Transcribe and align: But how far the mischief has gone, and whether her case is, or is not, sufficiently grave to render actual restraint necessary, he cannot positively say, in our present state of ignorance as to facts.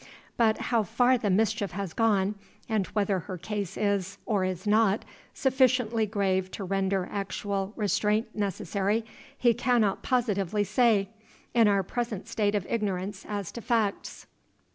But 0.35 0.57
how 0.73 0.81
far 0.81 1.15
the 1.19 1.29
mischief 1.29 1.73
has 1.73 1.93
gone, 1.93 2.33
and 2.67 2.87
whether 2.87 3.19
her 3.19 3.37
case 3.37 3.77
is, 3.77 4.17
or 4.25 4.43
is 4.43 4.65
not, 4.65 5.05
sufficiently 5.35 6.07
grave 6.07 6.49
to 6.53 6.63
render 6.63 7.07
actual 7.11 7.71
restraint 7.75 8.35
necessary, 8.35 9.05
he 9.37 9.53
cannot 9.53 10.01
positively 10.01 10.63
say, 10.63 11.09
in 11.53 11.67
our 11.67 11.83
present 11.83 12.27
state 12.27 12.55
of 12.55 12.65
ignorance 12.67 13.27
as 13.29 13.51
to 13.51 13.61
facts. 13.61 14.25